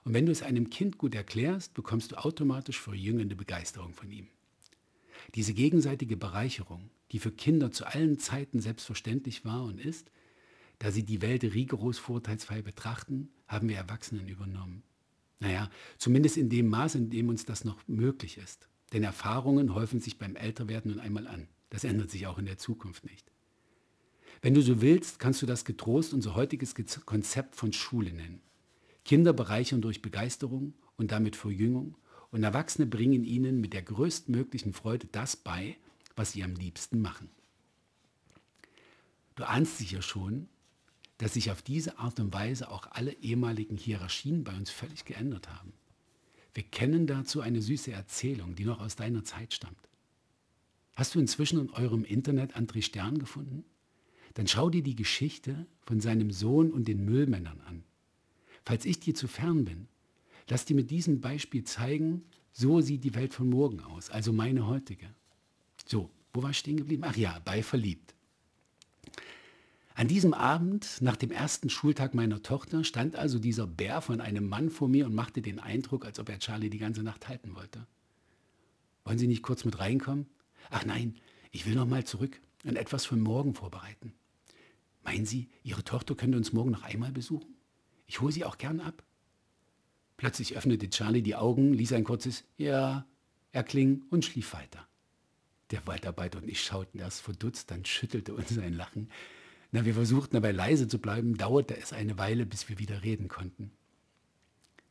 und 0.04 0.12
wenn 0.12 0.26
du 0.26 0.32
es 0.32 0.42
einem 0.42 0.70
Kind 0.70 0.98
gut 0.98 1.14
erklärst, 1.14 1.74
bekommst 1.74 2.12
du 2.12 2.16
automatisch 2.16 2.78
verjüngende 2.78 3.36
Begeisterung 3.36 3.94
von 3.94 4.10
ihm. 4.10 4.28
Diese 5.34 5.54
gegenseitige 5.54 6.16
Bereicherung, 6.16 6.90
die 7.12 7.18
für 7.18 7.32
Kinder 7.32 7.72
zu 7.72 7.86
allen 7.86 8.18
Zeiten 8.18 8.60
selbstverständlich 8.60 9.44
war 9.44 9.64
und 9.64 9.80
ist, 9.80 10.10
da 10.78 10.90
sie 10.90 11.04
die 11.04 11.22
Welt 11.22 11.44
rigoros 11.44 11.98
vorteilsfrei 11.98 12.62
betrachten, 12.62 13.30
haben 13.46 13.68
wir 13.68 13.76
Erwachsenen 13.76 14.28
übernommen. 14.28 14.82
Naja, 15.40 15.70
zumindest 15.98 16.36
in 16.36 16.48
dem 16.48 16.68
Maß, 16.68 16.94
in 16.94 17.10
dem 17.10 17.28
uns 17.28 17.44
das 17.44 17.64
noch 17.64 17.86
möglich 17.86 18.38
ist. 18.38 18.68
Denn 18.92 19.02
Erfahrungen 19.02 19.74
häufen 19.74 20.00
sich 20.00 20.18
beim 20.18 20.36
Älterwerden 20.36 20.92
nun 20.92 21.00
einmal 21.00 21.26
an. 21.26 21.48
Das 21.70 21.84
ändert 21.84 22.10
sich 22.10 22.26
auch 22.26 22.38
in 22.38 22.46
der 22.46 22.58
Zukunft 22.58 23.04
nicht. 23.04 23.30
Wenn 24.42 24.54
du 24.54 24.62
so 24.62 24.80
willst, 24.80 25.18
kannst 25.18 25.42
du 25.42 25.46
das 25.46 25.64
getrost 25.64 26.12
unser 26.12 26.34
heutiges 26.34 26.74
Konzept 27.04 27.56
von 27.56 27.72
Schule 27.72 28.12
nennen. 28.12 28.40
Kinder 29.04 29.32
bereichern 29.32 29.80
durch 29.80 30.02
Begeisterung 30.02 30.74
und 30.96 31.12
damit 31.12 31.36
Verjüngung 31.36 31.96
und 32.30 32.42
Erwachsene 32.42 32.86
bringen 32.86 33.24
ihnen 33.24 33.60
mit 33.60 33.72
der 33.72 33.82
größtmöglichen 33.82 34.72
Freude 34.72 35.06
das 35.12 35.36
bei, 35.36 35.76
was 36.16 36.32
sie 36.32 36.42
am 36.42 36.54
liebsten 36.54 37.00
machen. 37.00 37.30
Du 39.34 39.44
ahnst 39.44 39.78
sicher 39.78 40.02
schon, 40.02 40.48
dass 41.18 41.34
sich 41.34 41.50
auf 41.50 41.62
diese 41.62 41.98
Art 41.98 42.18
und 42.20 42.32
Weise 42.32 42.70
auch 42.70 42.88
alle 42.90 43.12
ehemaligen 43.12 43.76
Hierarchien 43.76 44.44
bei 44.44 44.54
uns 44.54 44.70
völlig 44.70 45.04
geändert 45.04 45.48
haben. 45.48 45.72
Wir 46.54 46.64
kennen 46.64 47.06
dazu 47.06 47.40
eine 47.40 47.60
süße 47.60 47.92
Erzählung, 47.92 48.54
die 48.54 48.64
noch 48.64 48.80
aus 48.80 48.96
deiner 48.96 49.24
Zeit 49.24 49.54
stammt. 49.54 49.88
Hast 50.94 51.14
du 51.14 51.20
inzwischen 51.20 51.58
in 51.58 51.70
eurem 51.70 52.04
Internet 52.04 52.56
André 52.56 52.82
Stern 52.82 53.18
gefunden? 53.18 53.64
Dann 54.34 54.46
schau 54.46 54.70
dir 54.70 54.82
die 54.82 54.96
Geschichte 54.96 55.66
von 55.82 56.00
seinem 56.00 56.30
Sohn 56.30 56.70
und 56.72 56.86
den 56.86 57.04
Müllmännern 57.04 57.60
an. 57.62 57.84
Falls 58.64 58.84
ich 58.84 59.00
dir 59.00 59.14
zu 59.14 59.28
fern 59.28 59.64
bin, 59.64 59.88
lass 60.48 60.64
dir 60.64 60.74
mit 60.74 60.90
diesem 60.90 61.20
Beispiel 61.20 61.64
zeigen, 61.64 62.22
so 62.52 62.80
sieht 62.80 63.04
die 63.04 63.14
Welt 63.14 63.34
von 63.34 63.48
morgen 63.48 63.80
aus, 63.80 64.10
also 64.10 64.32
meine 64.32 64.66
heutige. 64.66 65.06
So, 65.86 66.10
wo 66.32 66.42
war 66.42 66.50
ich 66.50 66.58
stehen 66.58 66.76
geblieben? 66.76 67.02
Ach 67.04 67.16
ja, 67.16 67.40
bei 67.44 67.62
verliebt. 67.62 68.13
An 69.96 70.08
diesem 70.08 70.34
Abend, 70.34 71.00
nach 71.00 71.16
dem 71.16 71.30
ersten 71.30 71.70
Schultag 71.70 72.14
meiner 72.14 72.42
Tochter, 72.42 72.82
stand 72.82 73.14
also 73.14 73.38
dieser 73.38 73.68
Bär 73.68 74.00
von 74.00 74.20
einem 74.20 74.48
Mann 74.48 74.70
vor 74.70 74.88
mir 74.88 75.06
und 75.06 75.14
machte 75.14 75.40
den 75.40 75.60
Eindruck, 75.60 76.04
als 76.04 76.18
ob 76.18 76.28
er 76.28 76.40
Charlie 76.40 76.68
die 76.68 76.78
ganze 76.78 77.04
Nacht 77.04 77.28
halten 77.28 77.54
wollte. 77.54 77.86
Wollen 79.04 79.18
Sie 79.18 79.28
nicht 79.28 79.42
kurz 79.42 79.64
mit 79.64 79.78
reinkommen? 79.78 80.26
Ach 80.70 80.84
nein, 80.84 81.14
ich 81.52 81.64
will 81.64 81.76
noch 81.76 81.86
mal 81.86 82.04
zurück 82.04 82.40
und 82.64 82.76
etwas 82.76 83.06
für 83.06 83.14
morgen 83.14 83.54
vorbereiten. 83.54 84.12
Meinen 85.04 85.26
Sie, 85.26 85.48
Ihre 85.62 85.84
Tochter 85.84 86.16
könnte 86.16 86.38
uns 86.38 86.52
morgen 86.52 86.72
noch 86.72 86.82
einmal 86.82 87.12
besuchen? 87.12 87.54
Ich 88.08 88.20
hole 88.20 88.32
sie 88.32 88.44
auch 88.44 88.58
gern 88.58 88.80
ab. 88.80 89.04
Plötzlich 90.16 90.56
öffnete 90.56 90.90
Charlie 90.90 91.22
die 91.22 91.36
Augen, 91.36 91.72
ließ 91.72 91.92
ein 91.92 92.04
kurzes 92.04 92.44
Ja 92.56 93.06
erklingen 93.52 94.02
und 94.10 94.24
schlief 94.24 94.54
weiter. 94.54 94.88
Der 95.70 95.86
Waldarbeiter 95.86 96.38
und 96.38 96.48
ich 96.48 96.62
schauten 96.62 96.98
erst 96.98 97.20
verdutzt, 97.20 97.70
dann 97.70 97.84
schüttelte 97.84 98.34
uns 98.34 98.58
ein 98.58 98.74
Lachen. 98.74 99.08
Na, 99.74 99.84
wir 99.84 99.94
versuchten 99.94 100.36
dabei 100.36 100.52
leise 100.52 100.86
zu 100.86 101.00
bleiben, 101.00 101.36
dauerte 101.36 101.76
es 101.76 101.92
eine 101.92 102.16
Weile, 102.16 102.46
bis 102.46 102.68
wir 102.68 102.78
wieder 102.78 103.02
reden 103.02 103.26
konnten. 103.26 103.72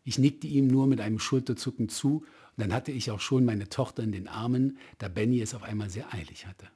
Ich 0.03 0.19
nickte 0.19 0.45
ihm 0.45 0.67
nur 0.67 0.87
mit 0.87 0.99
einem 0.99 1.19
Schulterzucken 1.19 1.87
zu 1.87 2.17
und 2.17 2.25
dann 2.57 2.73
hatte 2.73 2.91
ich 2.91 3.09
auch 3.09 3.21
schon 3.21 3.45
meine 3.45 3.69
Tochter 3.69 4.03
in 4.03 4.11
den 4.11 4.27
Armen, 4.27 4.77
da 4.97 5.07
Benny 5.07 5.39
es 5.39 5.55
auf 5.55 5.63
einmal 5.63 5.89
sehr 5.89 6.13
eilig 6.13 6.47
hatte. 6.47 6.67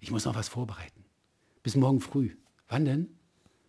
Ich 0.00 0.10
muss 0.10 0.26
noch 0.26 0.34
was 0.34 0.50
vorbereiten. 0.50 1.06
Bis 1.62 1.74
morgen 1.74 2.02
früh. 2.02 2.36
Wann 2.68 2.84
denn? 2.84 3.08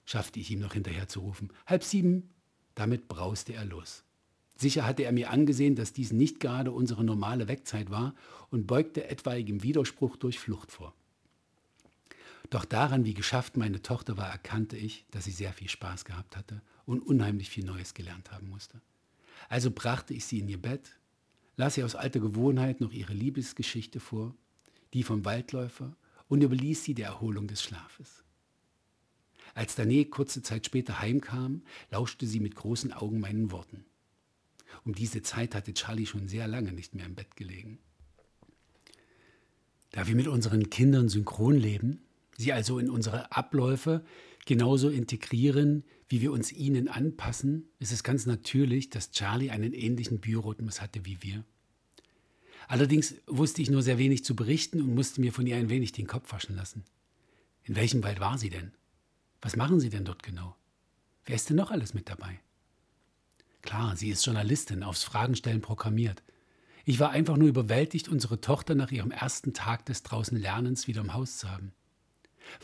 schaffte 0.04 0.42
ich 0.42 0.52
ihm 0.52 0.60
noch 0.60 0.74
hinterher 0.74 1.08
zu 1.08 1.22
rufen. 1.22 1.54
Halb 1.66 1.86
sieben. 1.86 2.32
Damit 2.76 3.08
brauste 3.08 3.54
er 3.54 3.64
los. 3.64 4.04
Sicher 4.58 4.86
hatte 4.86 5.04
er 5.04 5.14
mir 5.14 5.30
angesehen, 5.30 5.76
dass 5.76 5.94
dies 5.94 6.12
nicht 6.12 6.42
gerade 6.42 6.74
unsere 6.74 7.06
normale 7.06 7.48
Wegzeit 7.48 7.92
war 7.92 8.14
und 8.50 8.68
beugte 8.68 9.08
etwaigem 9.08 9.64
Widerspruch 9.64 10.18
durch 10.18 10.38
Flucht 10.38 10.74
vor. 10.74 10.94
Doch 12.52 12.66
daran, 12.66 13.06
wie 13.06 13.14
geschafft 13.14 13.56
meine 13.56 13.82
Tochter 13.82 14.18
war, 14.18 14.30
erkannte 14.30 14.76
ich, 14.76 15.06
dass 15.10 15.24
sie 15.24 15.32
sehr 15.32 15.54
viel 15.54 15.70
Spaß 15.70 16.04
gehabt 16.04 16.36
hatte 16.36 16.62
und 16.86 17.00
unheimlich 17.00 17.50
viel 17.50 17.64
Neues 17.64 17.94
gelernt 17.94 18.32
haben 18.32 18.50
musste. 18.50 18.82
Also 19.48 19.72
brachte 19.72 20.14
ich 20.14 20.26
sie 20.26 20.40
in 20.40 20.50
ihr 20.50 20.62
Bett, 20.62 21.00
las 21.56 21.78
ihr 21.78 21.86
aus 21.86 21.96
alter 21.96 22.20
Gewohnheit 22.20 22.82
noch 22.82 22.92
ihre 22.92 23.14
Liebesgeschichte 23.14 24.02
vor, 24.02 24.36
die 24.94 25.04
vom 25.04 25.24
Waldläufer, 25.24 25.96
und 26.28 26.44
überließ 26.44 26.84
sie 26.84 26.94
der 26.94 27.08
Erholung 27.08 27.48
des 27.48 27.64
Schlafes. 27.64 28.24
Als 29.54 29.76
Danae 29.76 30.06
kurze 30.06 30.42
Zeit 30.42 30.66
später 30.66 31.00
heimkam, 31.00 31.64
lauschte 31.90 32.28
sie 32.28 32.42
mit 32.42 32.56
großen 32.56 32.92
Augen 32.92 33.22
meinen 33.22 33.52
Worten. 33.52 33.86
Um 34.84 34.94
diese 34.94 35.22
Zeit 35.22 35.56
hatte 35.56 35.74
Charlie 35.74 36.06
schon 36.06 36.28
sehr 36.28 36.48
lange 36.48 36.74
nicht 36.74 36.96
mehr 36.96 37.06
im 37.06 37.16
Bett 37.16 37.36
gelegen. 37.38 37.80
Da 39.92 40.08
wir 40.08 40.16
mit 40.16 40.28
unseren 40.28 40.70
Kindern 40.70 41.10
synchron 41.10 41.58
leben, 41.58 42.02
sie 42.42 42.54
also 42.54 42.80
in 42.80 42.90
unsere 42.90 43.32
Abläufe 43.32 44.04
genauso 44.46 44.90
integrieren, 44.90 45.84
wie 46.10 46.22
wir 46.22 46.32
uns 46.32 46.52
ihnen 46.52 46.90
anpassen, 46.90 47.70
ist 47.80 47.94
es 47.94 48.04
ganz 48.04 48.26
natürlich, 48.26 48.90
dass 48.90 49.12
Charlie 49.12 49.50
einen 49.50 49.74
ähnlichen 49.74 50.20
Biorhythmus 50.20 50.82
hatte 50.82 51.06
wie 51.06 51.22
wir. 51.22 51.46
Allerdings 52.68 53.16
wusste 53.28 53.62
ich 53.62 53.70
nur 53.70 53.82
sehr 53.82 53.98
wenig 53.98 54.24
zu 54.24 54.36
berichten 54.36 54.82
und 54.82 54.94
musste 54.96 55.22
mir 55.22 55.34
von 55.34 55.48
ihr 55.48 55.58
ein 55.58 55.70
wenig 55.70 55.92
den 55.92 56.08
Kopf 56.08 56.32
waschen 56.34 56.56
lassen. 56.56 56.84
In 57.64 57.76
welchem 57.76 58.04
Wald 58.04 58.20
war 58.20 58.38
sie 58.38 58.50
denn? 58.50 58.74
Was 59.42 59.56
machen 59.56 59.80
Sie 59.80 59.90
denn 59.90 60.06
dort 60.06 60.22
genau? 60.24 60.56
Wer 61.26 61.36
ist 61.36 61.50
denn 61.50 61.58
noch 61.58 61.72
alles 61.72 61.94
mit 61.94 62.10
dabei? 62.10 62.40
Klar, 63.62 63.96
sie 63.96 64.10
ist 64.10 64.26
Journalistin, 64.26 64.84
aufs 64.84 65.04
Fragenstellen 65.04 65.62
programmiert. 65.62 66.24
Ich 66.86 67.00
war 67.00 67.12
einfach 67.12 67.38
nur 67.38 67.48
überwältigt, 67.48 68.08
unsere 68.08 68.42
Tochter 68.42 68.76
nach 68.76 68.92
ihrem 68.92 69.12
ersten 69.12 69.54
Tag 69.54 69.86
des 69.86 70.04
draußen 70.04 70.38
Lernens 70.38 70.88
wieder 70.88 71.02
im 71.02 71.14
Haus 71.14 71.38
zu 71.38 71.50
haben. 71.50 71.74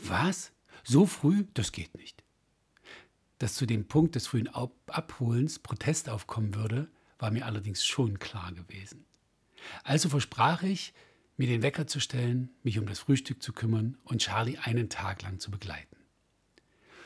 Was? 0.02 0.52
So 0.84 1.06
früh? 1.06 1.44
Das 1.54 1.72
geht 1.72 1.96
nicht. 1.96 2.22
Dass 3.38 3.54
zu 3.54 3.66
dem 3.66 3.86
Punkt 3.86 4.14
des 4.14 4.26
frühen 4.26 4.48
Abholens 4.48 5.58
Protest 5.58 6.08
aufkommen 6.08 6.54
würde, 6.54 6.88
war 7.18 7.30
mir 7.30 7.46
allerdings 7.46 7.84
schon 7.84 8.18
klar 8.18 8.52
gewesen. 8.52 9.04
Also 9.84 10.08
versprach 10.08 10.62
ich, 10.62 10.92
mir 11.36 11.46
den 11.46 11.62
Wecker 11.62 11.86
zu 11.86 12.00
stellen, 12.00 12.50
mich 12.62 12.78
um 12.78 12.86
das 12.86 12.98
Frühstück 12.98 13.42
zu 13.42 13.52
kümmern 13.52 13.96
und 14.04 14.20
Charlie 14.20 14.58
einen 14.58 14.88
Tag 14.88 15.22
lang 15.22 15.38
zu 15.38 15.50
begleiten. 15.50 15.96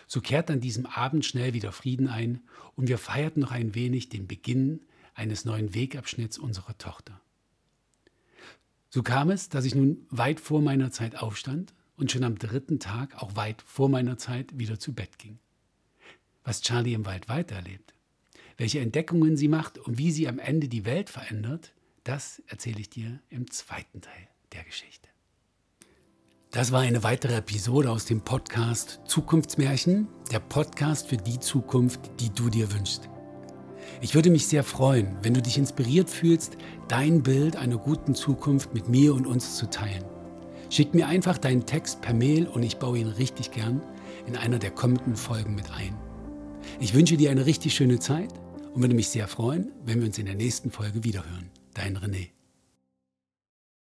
So 0.07 0.21
kehrt 0.21 0.51
an 0.51 0.61
diesem 0.61 0.87
Abend 0.87 1.25
schnell 1.25 1.55
wieder 1.55 1.73
Frieden 1.73 2.09
ein 2.09 2.43
und 2.75 2.89
wir 2.89 2.99
feierten 2.99 3.43
noch 3.43 3.51
ein 3.51 3.75
wenig 3.75 4.09
den 4.09 4.27
Beginn 4.27 4.81
eines 5.15 5.45
neuen 5.45 5.75
Wegabschnitts 5.75 6.39
unserer 6.39 6.77
Tochter. 6.79 7.21
So 8.89 9.03
kam 9.03 9.31
es, 9.31 9.49
dass 9.49 9.65
ich 9.65 9.75
nun 9.75 10.07
weit 10.11 10.41
vor 10.41 10.61
meiner 10.61 10.91
Zeit 10.91 11.17
aufstand 11.17 11.75
und 11.97 12.11
schon 12.11 12.25
am 12.25 12.39
dritten 12.39 12.79
Tag, 12.79 13.23
auch 13.23 13.37
weit 13.37 13.63
vor 13.63 13.89
meiner 13.89 14.19
Zeit, 14.19 14.59
wieder 14.59 14.79
zu 14.79 14.93
Bett 14.93 15.19
ging. 15.19 15.39
Was 16.45 16.61
Charlie 16.61 16.95
im 16.95 17.07
Wald 17.07 17.29
weitererlebt, 17.29 17.95
welche 18.57 18.81
Entdeckungen 18.81 19.37
sie 19.37 19.49
macht 19.49 19.79
und 19.79 19.99
wie 19.99 20.11
sie 20.11 20.29
am 20.29 20.39
Ende 20.39 20.69
die 20.69 20.85
Welt 20.85 21.11
verändert, 21.11 21.73
das 22.05 22.43
erzähle 22.47 22.81
ich 22.81 22.91
dir 22.91 23.21
im 23.31 23.51
zweiten 23.51 24.01
Teil 24.01 24.29
der 24.53 24.65
Geschichte. 24.65 25.09
Das 26.51 26.71
war 26.71 26.81
eine 26.81 27.03
weitere 27.03 27.37
Episode 27.37 27.91
aus 27.91 28.05
dem 28.05 28.21
Podcast 28.21 29.01
Zukunftsmärchen, 29.07 30.07
der 30.31 30.41
Podcast 30.41 31.09
für 31.09 31.17
die 31.17 31.41
Zukunft, 31.41 32.21
die 32.21 32.29
du 32.29 32.51
dir 32.51 32.71
wünschst. 32.73 33.09
Ich 34.03 34.15
würde 34.15 34.31
mich 34.31 34.47
sehr 34.47 34.65
freuen, 34.65 35.17
wenn 35.23 35.33
du 35.33 35.41
dich 35.41 35.57
inspiriert 35.57 36.11
fühlst, 36.11 36.59
dein 36.89 37.23
Bild 37.23 37.57
einer 37.57 37.79
guten 37.79 38.15
Zukunft 38.15 38.75
mit 38.75 38.89
mir 38.89 39.15
und 39.15 39.27
uns 39.27 39.57
zu 39.57 39.71
teilen. 39.71 40.05
Schick 40.73 40.95
mir 40.95 41.07
einfach 41.07 41.37
deinen 41.37 41.67
Text 41.67 42.01
per 42.01 42.15
Mail 42.15 42.47
und 42.47 42.63
ich 42.63 42.79
baue 42.79 42.99
ihn 42.99 43.09
richtig 43.09 43.51
gern 43.51 43.83
in 44.27 44.37
einer 44.37 44.59
der 44.59 44.71
kommenden 44.71 45.17
Folgen 45.17 45.55
mit 45.55 45.71
ein. 45.71 45.95
Ich 46.81 46.95
wünsche 46.95 47.19
dir 47.19 47.31
eine 47.31 47.45
richtig 47.45 47.75
schöne 47.75 47.99
Zeit 47.99 48.33
und 48.73 48.81
würde 48.81 48.95
mich 48.95 49.11
sehr 49.11 49.29
freuen, 49.29 49.71
wenn 49.85 50.01
wir 50.01 50.07
uns 50.07 50.17
in 50.17 50.25
der 50.25 50.35
nächsten 50.35 50.71
Folge 50.71 51.05
wiederhören. 51.05 51.51
Dein 51.75 51.99
René. 51.99 52.32